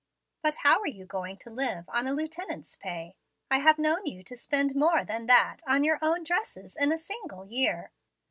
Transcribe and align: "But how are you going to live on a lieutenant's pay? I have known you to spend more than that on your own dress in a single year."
"But 0.41 0.55
how 0.63 0.79
are 0.79 0.87
you 0.87 1.05
going 1.05 1.37
to 1.37 1.51
live 1.51 1.87
on 1.87 2.07
a 2.07 2.13
lieutenant's 2.13 2.75
pay? 2.75 3.15
I 3.51 3.59
have 3.59 3.77
known 3.77 4.07
you 4.07 4.23
to 4.23 4.35
spend 4.35 4.73
more 4.75 5.03
than 5.05 5.27
that 5.27 5.61
on 5.67 5.83
your 5.83 5.99
own 6.01 6.23
dress 6.23 6.57
in 6.57 6.91
a 6.91 6.97
single 6.97 7.45
year." 7.45 7.91